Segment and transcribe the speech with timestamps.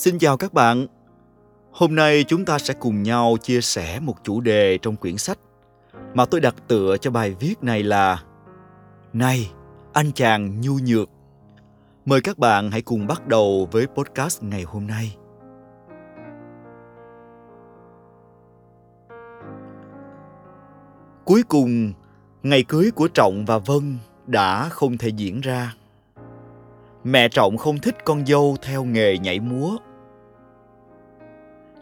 [0.00, 0.86] Xin chào các bạn.
[1.72, 5.38] Hôm nay chúng ta sẽ cùng nhau chia sẻ một chủ đề trong quyển sách
[6.14, 8.22] mà tôi đặt tựa cho bài viết này là
[9.12, 9.50] Này,
[9.92, 11.08] anh chàng nhu nhược.
[12.04, 15.16] Mời các bạn hãy cùng bắt đầu với podcast ngày hôm nay.
[21.24, 21.92] Cuối cùng,
[22.42, 25.74] ngày cưới của Trọng và Vân đã không thể diễn ra.
[27.04, 29.76] Mẹ Trọng không thích con dâu theo nghề nhảy múa.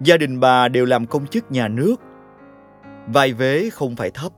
[0.00, 1.96] Gia đình bà đều làm công chức nhà nước,
[3.06, 4.32] vai vế không phải thấp.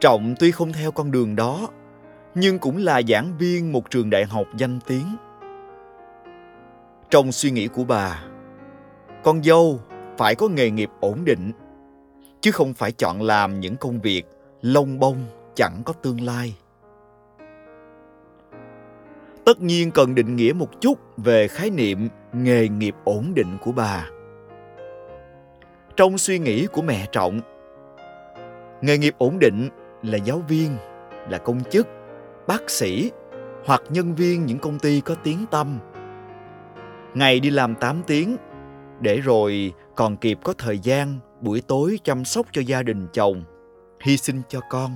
[0.00, 1.68] Trọng tuy không theo con đường đó,
[2.34, 5.16] nhưng cũng là giảng viên một trường đại học danh tiếng.
[7.10, 8.24] Trong suy nghĩ của bà,
[9.22, 9.80] con dâu
[10.18, 11.52] phải có nghề nghiệp ổn định,
[12.40, 14.22] chứ không phải chọn làm những công việc
[14.62, 15.16] lông bông
[15.54, 16.54] chẳng có tương lai
[19.50, 23.72] tất nhiên cần định nghĩa một chút về khái niệm nghề nghiệp ổn định của
[23.72, 24.08] bà.
[25.96, 27.40] Trong suy nghĩ của mẹ trọng,
[28.80, 29.68] nghề nghiệp ổn định
[30.02, 30.76] là giáo viên,
[31.28, 31.88] là công chức,
[32.46, 33.10] bác sĩ
[33.66, 35.78] hoặc nhân viên những công ty có tiếng tâm
[37.14, 38.36] ngày đi làm 8 tiếng,
[39.00, 43.44] để rồi còn kịp có thời gian buổi tối chăm sóc cho gia đình chồng,
[44.00, 44.90] hy sinh cho con.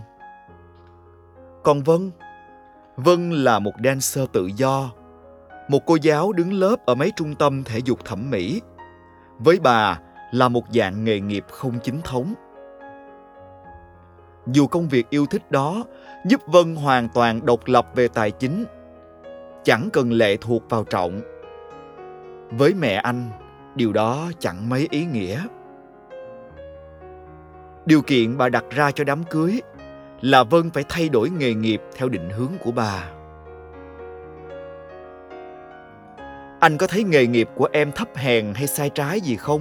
[1.65, 2.11] Còn vân
[2.97, 4.91] vân là một dancer tự do
[5.69, 8.61] một cô giáo đứng lớp ở mấy trung tâm thể dục thẩm mỹ.
[9.39, 9.99] Với bà
[10.33, 12.35] là một dạng nghề nghiệp không chính thống.
[14.47, 15.85] Dù công việc yêu thích đó
[16.27, 18.65] giúp vân hoàn toàn độc lập về tài chính,
[19.65, 21.21] chẳng cần lệ thuộc vào trọng.
[22.51, 23.31] Với mẹ anh,
[23.75, 25.43] điều đó chẳng mấy ý nghĩa.
[27.87, 29.61] Điều kiện bà đặt ra cho đám cưới
[30.21, 33.11] là Vân phải thay đổi nghề nghiệp theo định hướng của bà.
[36.65, 39.61] Anh có thấy nghề nghiệp của em thấp hèn hay sai trái gì không?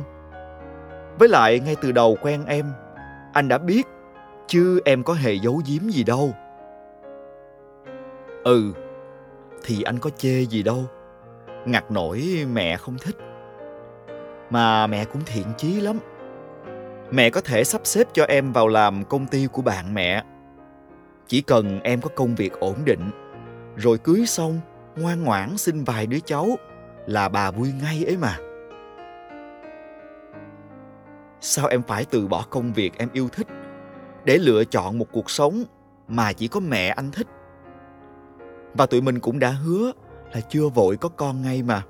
[1.19, 2.65] Với lại ngay từ đầu quen em,
[3.33, 3.87] anh đã biết
[4.47, 6.33] chứ em có hề giấu giếm gì đâu.
[8.43, 8.73] Ừ,
[9.63, 10.85] thì anh có chê gì đâu.
[11.65, 13.15] Ngặt nổi mẹ không thích.
[14.49, 15.99] Mà mẹ cũng thiện chí lắm.
[17.11, 20.23] Mẹ có thể sắp xếp cho em vào làm công ty của bạn mẹ
[21.27, 23.09] chỉ cần em có công việc ổn định
[23.75, 24.59] rồi cưới xong
[24.95, 26.47] ngoan ngoãn sinh vài đứa cháu
[27.05, 28.37] là bà vui ngay ấy mà.
[31.41, 33.47] Sao em phải từ bỏ công việc em yêu thích
[34.25, 35.63] để lựa chọn một cuộc sống
[36.07, 37.27] mà chỉ có mẹ anh thích?
[38.73, 39.91] Và tụi mình cũng đã hứa
[40.33, 41.83] là chưa vội có con ngay mà.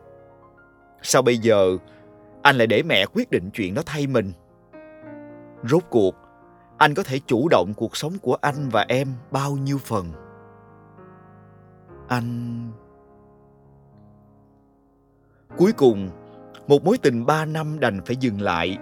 [1.01, 1.77] Sao bây giờ
[2.41, 4.31] anh lại để mẹ quyết định chuyện đó thay mình?
[5.63, 6.15] Rốt cuộc,
[6.77, 10.11] anh có thể chủ động cuộc sống của anh và em bao nhiêu phần?
[12.07, 12.71] Anh
[15.57, 16.09] cuối cùng
[16.67, 18.77] một mối tình ba năm đành phải dừng lại.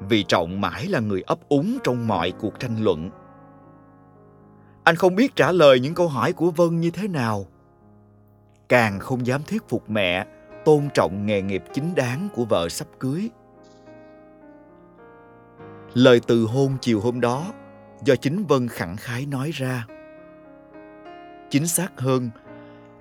[0.00, 3.10] Vì trọng mãi là người ấp úng trong mọi cuộc tranh luận.
[4.84, 7.46] Anh không biết trả lời những câu hỏi của vân như thế nào.
[8.68, 10.26] Càng không dám thuyết phục mẹ
[10.64, 13.30] tôn trọng nghề nghiệp chính đáng của vợ sắp cưới.
[15.94, 17.46] Lời từ hôn chiều hôm đó
[18.04, 19.86] do chính Vân khẳng khái nói ra.
[21.50, 22.30] Chính xác hơn,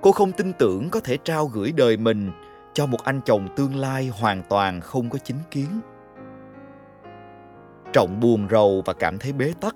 [0.02, 2.32] cô không tin tưởng có thể trao gửi đời mình
[2.78, 5.82] cho một anh chồng tương lai hoàn toàn không có chính kiến.
[7.94, 9.76] Trọng buồn rầu và cảm thấy bế tắc.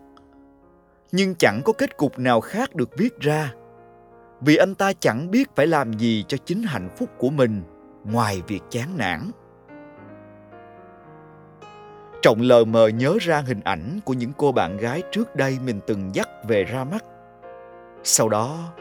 [1.11, 3.53] Nhưng chẳng có kết cục nào khác được viết ra
[4.41, 7.63] vì anh ta chẳng biết phải làm gì cho chính hạnh phúc của mình
[8.03, 9.31] ngoài việc chán nản
[12.21, 15.79] Trọng lờ mờ nhớ ra hình ảnh của những cô bạn gái trước đây mình
[15.87, 17.05] từng dắt về ra mắt.
[18.03, 18.73] Sau đó,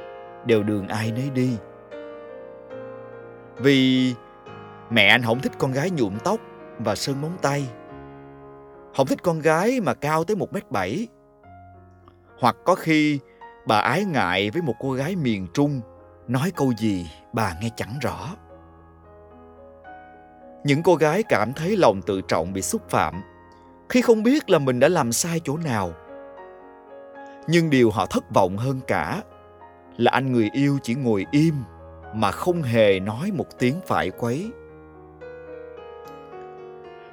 [0.47, 1.57] đều đường ai nấy đi.
[3.63, 4.15] Vì
[4.91, 6.41] mẹ anh không thích con gái nhuộm tóc
[6.79, 7.69] và sơn móng tay.
[8.97, 11.09] Không thích con gái mà cao tới một mét bảy.
[12.41, 13.19] Hoặc có khi
[13.67, 15.81] bà ái ngại với một cô gái miền Trung
[16.29, 18.29] nói câu gì bà nghe chẳng rõ.
[20.65, 23.23] Những cô gái cảm thấy lòng tự trọng bị xúc phạm
[23.89, 25.93] khi không biết là mình đã làm sai chỗ nào
[27.47, 29.23] nhưng điều họ thất vọng hơn cả
[29.97, 31.55] là anh người yêu chỉ ngồi im
[32.15, 34.51] mà không hề nói một tiếng phải quấy.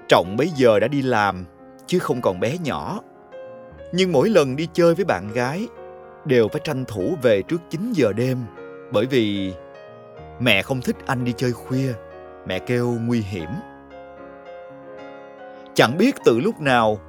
[0.08, 1.46] Trọng bấy giờ đã đi làm
[1.88, 3.00] chứ không còn bé nhỏ.
[3.92, 5.68] Nhưng mỗi lần đi chơi với bạn gái
[6.26, 8.38] đều phải tranh thủ về trước 9 giờ đêm
[8.92, 9.54] bởi vì
[10.40, 11.94] mẹ không thích anh đi chơi khuya
[12.48, 13.50] mẹ kêu nguy hiểm.
[15.74, 17.00] Chẳng biết từ lúc nào,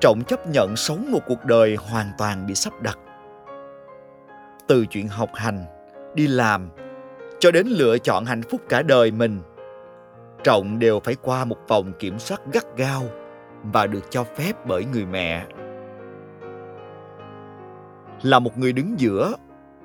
[0.00, 2.98] Trọng chấp nhận sống một cuộc đời hoàn toàn bị sắp đặt.
[4.66, 5.64] Từ chuyện học hành,
[6.14, 6.70] đi làm,
[7.38, 9.40] cho đến lựa chọn hạnh phúc cả đời mình.
[10.44, 13.02] Trọng đều phải qua một vòng kiểm soát gắt gao
[13.62, 15.46] và được cho phép bởi người mẹ.
[18.22, 19.32] Là một người đứng giữa,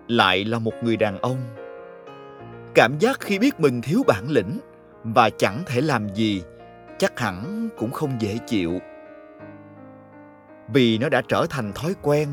[0.08, 1.38] lại là một người đàn ông.
[2.76, 4.60] Cảm giác khi biết mình thiếu bản lĩnh
[5.04, 6.44] và chẳng thể làm gì
[6.98, 8.80] chắc hẳn cũng không dễ chịu.
[10.74, 12.28] Vì nó đã trở thành thói quen,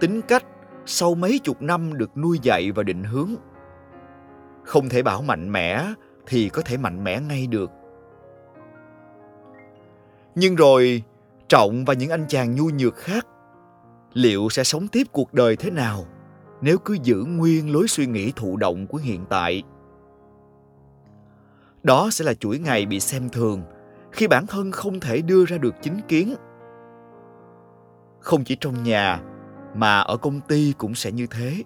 [0.00, 0.44] tính cách
[0.86, 3.34] sau mấy chục năm được nuôi dạy và định hướng
[4.64, 5.92] không thể bảo mạnh mẽ
[6.26, 7.70] thì có thể mạnh mẽ ngay được.
[10.34, 11.02] Nhưng rồi,
[11.48, 13.26] trọng và những anh chàng nhu nhược khác,
[14.12, 16.04] liệu sẽ sống tiếp cuộc đời thế nào
[16.60, 19.62] nếu cứ giữ nguyên lối suy nghĩ thụ động của hiện tại?
[21.82, 23.62] Đó sẽ là chuỗi ngày bị xem thường
[24.12, 26.34] khi bản thân không thể đưa ra được chính kiến.
[28.20, 29.22] Không chỉ trong nhà
[29.74, 31.62] mà ở công ty cũng sẽ như thế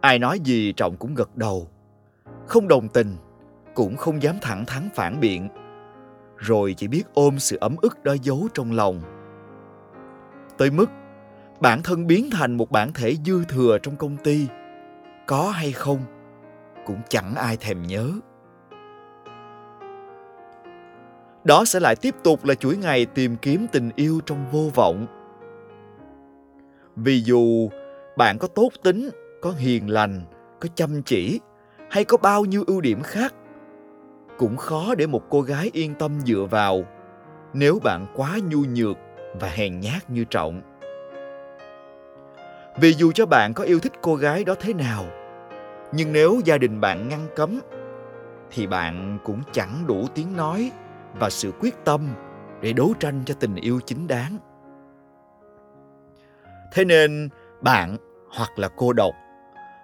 [0.00, 1.68] ai nói gì trọng cũng gật đầu.
[2.46, 3.16] Không đồng tình,
[3.74, 5.48] cũng không dám thẳng thắn phản biện.
[6.36, 9.00] Rồi chỉ biết ôm sự ấm ức đó giấu trong lòng.
[10.58, 10.86] Tới mức,
[11.60, 14.46] bản thân biến thành một bản thể dư thừa trong công ty.
[15.26, 15.98] Có hay không,
[16.86, 18.10] cũng chẳng ai thèm nhớ.
[21.44, 25.06] Đó sẽ lại tiếp tục là chuỗi ngày tìm kiếm tình yêu trong vô vọng.
[26.96, 27.70] Vì dù
[28.16, 29.10] bạn có tốt tính
[29.40, 30.20] có hiền lành,
[30.60, 31.40] có chăm chỉ,
[31.90, 33.34] hay có bao nhiêu ưu điểm khác?
[34.38, 36.84] Cũng khó để một cô gái yên tâm dựa vào
[37.52, 38.96] nếu bạn quá nhu nhược
[39.40, 40.62] và hèn nhát như trọng.
[42.80, 45.04] Vì dù cho bạn có yêu thích cô gái đó thế nào,
[45.92, 47.60] nhưng nếu gia đình bạn ngăn cấm,
[48.50, 50.72] thì bạn cũng chẳng đủ tiếng nói
[51.18, 52.08] và sự quyết tâm
[52.60, 54.38] để đấu tranh cho tình yêu chính đáng.
[56.72, 57.28] Thế nên
[57.60, 57.96] bạn
[58.36, 59.14] hoặc là cô độc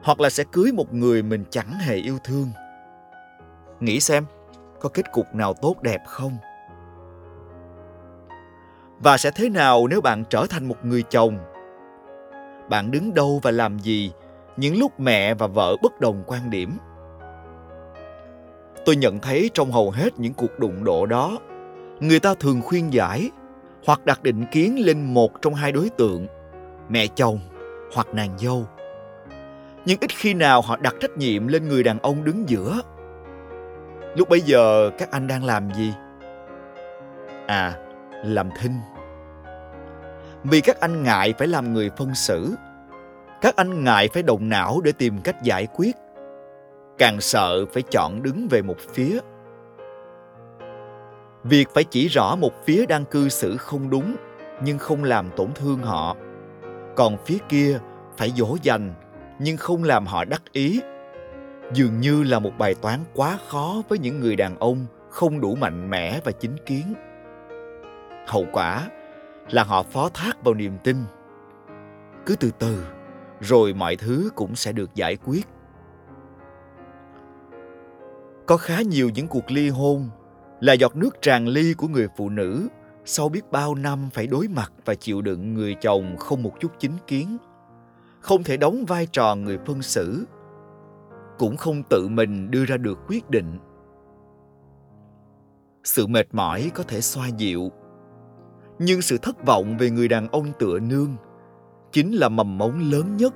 [0.04, 2.48] hoặc là sẽ cưới một người mình chẳng hề yêu thương.
[3.80, 4.24] Nghĩ xem,
[4.80, 6.36] có kết cục nào tốt đẹp không?
[8.98, 11.38] Và sẽ thế nào nếu bạn trở thành một người chồng?
[12.68, 14.12] Bạn đứng đâu và làm gì
[14.56, 16.76] những lúc mẹ và vợ bất đồng quan điểm?
[18.84, 21.38] Tôi nhận thấy trong hầu hết những cuộc đụng độ đó,
[22.00, 23.30] người ta thường khuyên giải
[23.86, 26.26] hoặc đặt định kiến lên một trong hai đối tượng,
[26.88, 27.40] mẹ chồng
[27.94, 28.66] hoặc nàng dâu
[29.86, 32.80] nhưng ít khi nào họ đặt trách nhiệm lên người đàn ông đứng giữa.
[34.16, 35.92] Lúc bấy giờ, các anh đang làm gì?
[37.46, 37.74] À
[38.24, 38.78] làm thinh.
[40.44, 42.54] Vì các anh ngại phải làm người phân xử.
[43.40, 45.96] Các anh ngại phải động não để tìm cách giải quyết.
[46.98, 49.18] Càng sợ phải chọn đứng về một phía.
[51.44, 54.16] Việc phải chỉ rõ một phía đang cư xử không đúng,
[54.62, 56.16] nhưng không làm tổn thương họ.
[56.96, 57.78] Còn phía kia
[58.16, 58.94] phải dỗ dành
[59.38, 60.80] nhưng không làm họ đắc ý.
[61.72, 65.54] Dường như là một bài toán quá khó với những người đàn ông không đủ
[65.54, 66.94] mạnh mẽ và chính kiến.
[68.26, 68.90] Hậu quả
[69.50, 70.96] là họ phó thác vào niềm tin.
[72.26, 72.84] Cứ từ từ,
[73.40, 75.46] rồi mọi thứ cũng sẽ được giải quyết.
[78.46, 80.08] Có khá nhiều những cuộc ly hôn
[80.60, 82.68] là giọt nước tràn ly của người phụ nữ
[83.04, 86.72] sau biết bao năm phải đối mặt và chịu đựng người chồng không một chút
[86.78, 87.38] chính kiến
[88.24, 90.26] không thể đóng vai trò người phân xử,
[91.38, 93.58] cũng không tự mình đưa ra được quyết định.
[95.84, 97.70] Sự mệt mỏi có thể xoa dịu,
[98.78, 101.16] nhưng sự thất vọng về người đàn ông tựa nương
[101.92, 103.34] chính là mầm mống lớn nhất,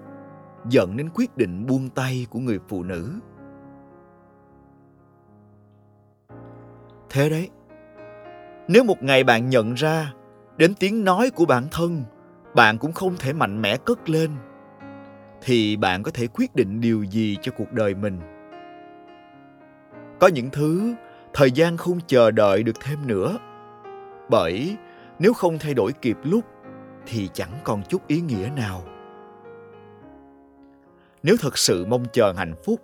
[0.69, 3.13] dẫn đến quyết định buông tay của người phụ nữ.
[7.11, 7.49] Thế đấy,
[8.69, 10.15] nếu một ngày bạn nhận ra
[10.57, 12.05] đến tiếng nói của bản thân,
[12.55, 14.31] bạn cũng không thể mạnh mẽ cất lên
[15.43, 18.21] thì bạn có thể quyết định điều gì cho cuộc đời mình.
[20.21, 20.95] Có những thứ
[21.35, 23.39] thời gian không chờ đợi được thêm nữa.
[24.29, 24.77] Bởi
[25.19, 26.45] nếu không thay đổi kịp lúc,
[27.07, 28.83] thì chẳng còn chút ý nghĩa nào.
[31.23, 32.81] Nếu thật sự mong chờ hạnh phúc,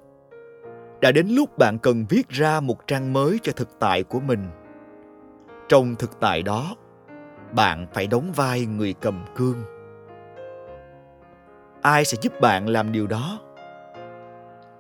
[1.00, 4.46] đã đến lúc bạn cần viết ra một trang mới cho thực tại của mình.
[5.68, 6.76] Trong thực tại đó,
[7.52, 9.74] bạn phải đóng vai người cầm cương
[11.84, 13.40] ai sẽ giúp bạn làm điều đó?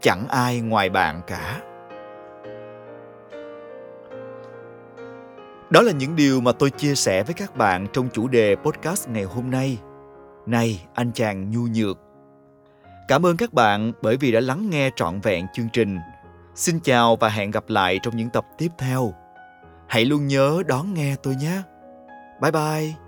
[0.00, 1.60] Chẳng ai ngoài bạn cả.
[5.70, 9.08] Đó là những điều mà tôi chia sẻ với các bạn trong chủ đề podcast
[9.08, 9.78] ngày hôm nay.
[10.46, 11.98] Này, anh chàng nhu nhược.
[13.08, 15.98] Cảm ơn các bạn bởi vì đã lắng nghe trọn vẹn chương trình.
[16.54, 19.14] Xin chào và hẹn gặp lại trong những tập tiếp theo.
[19.88, 21.62] Hãy luôn nhớ đón nghe tôi nhé.
[22.42, 23.03] Bye bye.